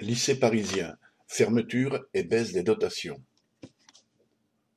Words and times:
Lycée 0.00 0.38
parisien, 0.38 0.96
fermeture 1.26 2.06
et 2.14 2.22
baisse 2.22 2.52
des 2.52 2.62
dotations. 2.62 3.20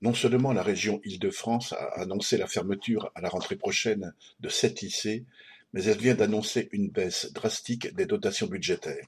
Non 0.02 0.16
seulement 0.16 0.52
la 0.52 0.64
région 0.64 1.00
Île-de-France 1.04 1.74
a 1.74 2.02
annoncé 2.02 2.38
la 2.38 2.48
fermeture 2.48 3.12
à 3.14 3.22
la 3.22 3.30
rentrée 3.30 3.56
prochaine 3.56 4.16
de 4.40 4.50
sept 4.50 4.82
lycées, 4.82 5.26
mais 5.74 5.84
elle 5.84 6.00
vient 6.00 6.16
d'annoncer 6.16 6.70
une 6.72 6.90
baisse 6.90 7.32
drastique 7.34 7.94
des 7.94 8.08
dotations 8.08 8.48
budgétaires. 8.48 9.06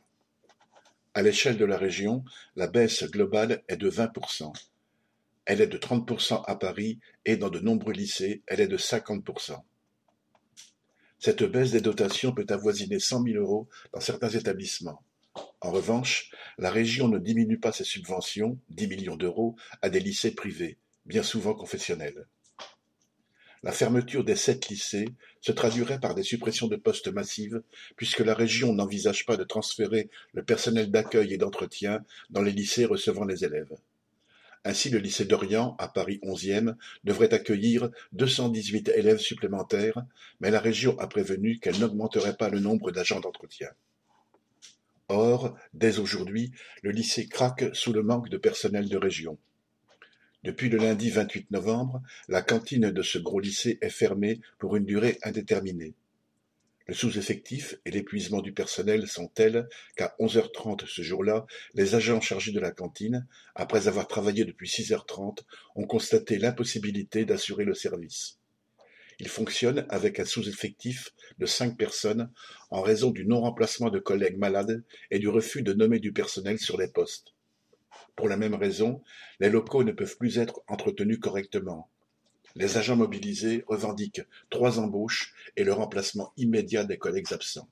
À 1.15 1.23
l'échelle 1.23 1.57
de 1.57 1.65
la 1.65 1.79
région, 1.79 2.23
la 2.55 2.67
baisse 2.67 3.03
globale 3.05 3.63
est 3.67 3.77
de 3.77 3.89
20%. 3.89 4.53
Elle 5.45 5.61
est 5.61 5.67
de 5.67 5.79
30% 5.79 6.43
à 6.45 6.55
Paris 6.55 6.99
et 7.25 7.37
dans 7.37 7.49
de 7.49 7.59
nombreux 7.59 7.93
lycées, 7.93 8.43
elle 8.45 8.61
est 8.61 8.67
de 8.67 8.77
50%. 8.77 9.59
Cette 11.17 11.43
baisse 11.43 11.71
des 11.71 11.81
dotations 11.81 12.33
peut 12.33 12.45
avoisiner 12.49 12.99
100 12.99 13.23
000 13.23 13.37
euros 13.41 13.67
dans 13.93 13.99
certains 13.99 14.29
établissements. 14.29 15.01
En 15.63 15.71
revanche, 15.71 16.29
la 16.57 16.69
région 16.69 17.07
ne 17.07 17.17
diminue 17.17 17.57
pas 17.57 17.71
ses 17.71 17.85
subventions, 17.85 18.59
10 18.71 18.87
millions 18.87 19.15
d'euros, 19.15 19.55
à 19.81 19.89
des 19.89 20.01
lycées 20.01 20.35
privés, 20.35 20.77
bien 21.05 21.23
souvent 21.23 21.53
confessionnels. 21.53 22.27
La 23.63 23.71
fermeture 23.71 24.25
des 24.25 24.35
sept 24.35 24.67
lycées 24.67 25.07
se 25.39 25.53
traduirait 25.53 26.01
par 26.01 26.15
des 26.15 26.23
suppressions 26.23 26.67
de 26.67 26.75
postes 26.75 27.07
massives, 27.07 27.63
puisque 27.95 28.19
la 28.19 28.33
région 28.33 28.73
n'envisage 28.73 29.25
pas 29.25 29.37
de 29.37 29.45
transférer 29.45 30.09
le 30.33 30.43
personnel 30.43 30.91
d'accueil 30.91 31.33
et 31.33 31.37
d'entretien 31.37 32.03
dans 32.29 32.41
les 32.41 32.51
lycées 32.51 32.83
recevant 32.83 33.23
les 33.23 33.45
élèves. 33.45 33.73
Ainsi, 34.65 34.89
le 34.89 34.99
lycée 34.99 35.23
d'Orient, 35.23 35.77
à 35.79 35.87
Paris 35.87 36.19
11e, 36.23 36.75
devrait 37.05 37.33
accueillir 37.33 37.89
218 38.11 38.89
élèves 38.89 39.19
supplémentaires, 39.19 40.03
mais 40.41 40.51
la 40.51 40.59
région 40.59 40.99
a 40.99 41.07
prévenu 41.07 41.59
qu'elle 41.59 41.79
n'augmenterait 41.79 42.35
pas 42.35 42.49
le 42.49 42.59
nombre 42.59 42.91
d'agents 42.91 43.21
d'entretien. 43.21 43.69
Or, 45.09 45.55
dès 45.73 45.99
aujourd'hui, 45.99 46.51
le 46.81 46.91
lycée 46.91 47.27
craque 47.27 47.65
sous 47.73 47.93
le 47.93 48.03
manque 48.03 48.29
de 48.29 48.37
personnel 48.37 48.89
de 48.89 48.97
région. 48.97 49.37
Depuis 50.43 50.69
le 50.69 50.77
lundi 50.77 51.09
28 51.09 51.51
novembre, 51.51 52.01
la 52.27 52.41
cantine 52.41 52.91
de 52.91 53.01
ce 53.01 53.17
gros 53.17 53.39
lycée 53.39 53.77
est 53.81 53.89
fermée 53.89 54.41
pour 54.59 54.75
une 54.75 54.85
durée 54.85 55.17
indéterminée. 55.23 55.93
Le 56.85 56.93
sous-effectif 56.93 57.75
et 57.85 57.91
l'épuisement 57.91 58.41
du 58.41 58.51
personnel 58.51 59.07
sont 59.07 59.29
tels 59.29 59.69
qu'à 59.95 60.15
11h30 60.19 60.85
ce 60.85 61.01
jour-là, 61.01 61.45
les 61.75 61.95
agents 61.95 62.19
chargés 62.19 62.51
de 62.51 62.59
la 62.59 62.71
cantine, 62.71 63.25
après 63.55 63.87
avoir 63.87 64.07
travaillé 64.09 64.43
depuis 64.43 64.67
6h30, 64.67 65.43
ont 65.75 65.87
constaté 65.87 66.37
l'impossibilité 66.37 67.23
d'assurer 67.23 67.63
le 67.63 67.73
service. 67.73 68.37
Il 69.19 69.27
fonctionne 69.27 69.85
avec 69.89 70.19
un 70.19 70.25
sous-effectif 70.25 71.13
de 71.37 71.45
cinq 71.45 71.77
personnes 71.77 72.31
en 72.71 72.81
raison 72.81 73.11
du 73.11 73.25
non-remplacement 73.25 73.89
de 73.89 73.99
collègues 73.99 74.37
malades 74.37 74.83
et 75.11 75.19
du 75.19 75.29
refus 75.29 75.61
de 75.61 75.73
nommer 75.73 75.99
du 75.99 76.11
personnel 76.13 76.59
sur 76.59 76.77
les 76.77 76.87
postes. 76.87 77.33
Pour 78.15 78.29
la 78.29 78.37
même 78.37 78.55
raison, 78.55 79.01
les 79.39 79.49
locaux 79.49 79.83
ne 79.83 79.91
peuvent 79.91 80.17
plus 80.17 80.37
être 80.37 80.61
entretenus 80.67 81.19
correctement. 81.19 81.89
Les 82.55 82.77
agents 82.77 82.95
mobilisés 82.95 83.63
revendiquent 83.67 84.21
trois 84.49 84.79
embauches 84.79 85.33
et 85.57 85.63
le 85.63 85.73
remplacement 85.73 86.33
immédiat 86.37 86.83
des 86.83 86.97
collègues 86.97 87.33
absents. 87.33 87.67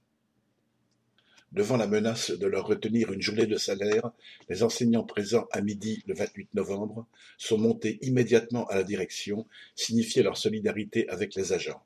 Devant 1.51 1.75
la 1.75 1.87
menace 1.87 2.31
de 2.31 2.47
leur 2.47 2.65
retenir 2.65 3.11
une 3.11 3.21
journée 3.21 3.45
de 3.45 3.57
salaire, 3.57 4.11
les 4.47 4.63
enseignants 4.63 5.03
présents 5.03 5.47
à 5.51 5.61
midi 5.61 6.01
le 6.07 6.13
28 6.13 6.53
novembre 6.53 7.07
sont 7.37 7.57
montés 7.57 7.99
immédiatement 8.01 8.65
à 8.67 8.75
la 8.75 8.83
direction, 8.83 9.45
signifier 9.75 10.23
leur 10.23 10.37
solidarité 10.37 11.09
avec 11.09 11.35
les 11.35 11.51
agents. 11.51 11.83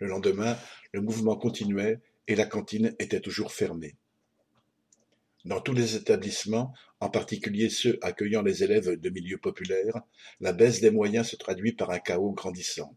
Le 0.00 0.08
lendemain, 0.08 0.58
le 0.92 1.02
mouvement 1.02 1.36
continuait 1.36 2.00
et 2.26 2.34
la 2.34 2.46
cantine 2.46 2.96
était 2.98 3.20
toujours 3.20 3.52
fermée. 3.52 3.94
Dans 5.44 5.60
tous 5.60 5.72
les 5.72 5.94
établissements, 5.94 6.74
en 6.98 7.10
particulier 7.10 7.70
ceux 7.70 7.98
accueillant 8.02 8.42
les 8.42 8.64
élèves 8.64 9.00
de 9.00 9.10
milieux 9.10 9.38
populaires, 9.38 10.02
la 10.40 10.52
baisse 10.52 10.80
des 10.80 10.90
moyens 10.90 11.28
se 11.28 11.36
traduit 11.36 11.72
par 11.72 11.90
un 11.90 12.00
chaos 12.00 12.32
grandissant. 12.32 12.94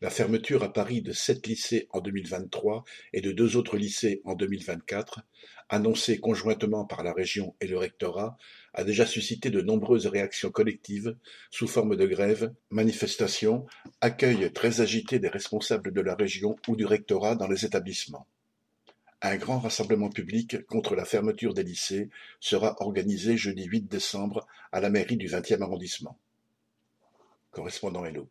La 0.00 0.10
fermeture 0.10 0.62
à 0.62 0.72
Paris 0.72 1.02
de 1.02 1.12
sept 1.12 1.44
lycées 1.48 1.88
en 1.90 2.00
2023 2.00 2.84
et 3.12 3.20
de 3.20 3.32
deux 3.32 3.56
autres 3.56 3.76
lycées 3.76 4.22
en 4.24 4.36
2024, 4.36 5.22
annoncée 5.68 6.20
conjointement 6.20 6.84
par 6.84 7.02
la 7.02 7.12
région 7.12 7.56
et 7.60 7.66
le 7.66 7.76
rectorat, 7.78 8.36
a 8.74 8.84
déjà 8.84 9.06
suscité 9.06 9.50
de 9.50 9.60
nombreuses 9.60 10.06
réactions 10.06 10.52
collectives 10.52 11.16
sous 11.50 11.66
forme 11.66 11.96
de 11.96 12.06
grèves, 12.06 12.54
manifestations, 12.70 13.66
accueil 14.00 14.52
très 14.52 14.80
agité 14.80 15.18
des 15.18 15.26
responsables 15.26 15.92
de 15.92 16.00
la 16.00 16.14
région 16.14 16.54
ou 16.68 16.76
du 16.76 16.86
rectorat 16.86 17.34
dans 17.34 17.48
les 17.48 17.64
établissements. 17.64 18.28
Un 19.20 19.36
grand 19.36 19.58
rassemblement 19.58 20.10
public 20.10 20.64
contre 20.68 20.94
la 20.94 21.04
fermeture 21.04 21.54
des 21.54 21.64
lycées 21.64 22.08
sera 22.38 22.76
organisé 22.80 23.36
jeudi 23.36 23.64
8 23.64 23.88
décembre 23.88 24.46
à 24.70 24.78
la 24.78 24.90
mairie 24.90 25.16
du 25.16 25.26
20e 25.26 25.60
arrondissement. 25.60 26.16
Correspondant 27.50 28.04
Hello. 28.04 28.28